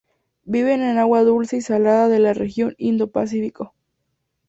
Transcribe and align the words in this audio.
Viven 0.45 0.81
en 0.81 0.97
agua 0.97 1.21
dulce 1.21 1.57
y 1.57 1.61
salada 1.61 2.09
de 2.09 2.17
la 2.17 2.33
región 2.33 2.73
Indo-Pacífico. 2.79 3.75